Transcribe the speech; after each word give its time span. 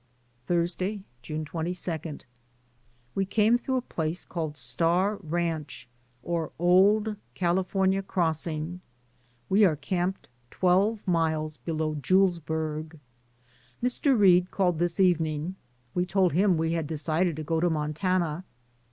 Thursday, 0.47 1.03
June 1.21 1.45
22. 1.45 2.21
We 3.13 3.23
came 3.23 3.59
through 3.59 3.75
a 3.77 3.81
place 3.83 4.25
called 4.25 4.57
Star 4.57 5.17
Ranch, 5.17 5.87
or 6.23 6.51
Old 6.57 7.17
California 7.35 8.01
Crossing. 8.01 8.81
We 9.47 9.63
are 9.63 9.75
camped 9.75 10.27
twelve 10.49 11.05
miles 11.07 11.57
below 11.57 11.93
Julesburgh. 11.93 12.97
Mr. 13.83 14.17
Reade 14.17 14.49
called 14.49 14.79
this 14.79 14.99
evening; 14.99 15.53
we 15.93 16.07
told 16.07 16.33
him 16.33 16.57
we 16.57 16.71
had 16.73 16.87
decided 16.87 17.35
to 17.35 17.43
go 17.43 17.59
to 17.59 17.69
Montana. 17.69 18.43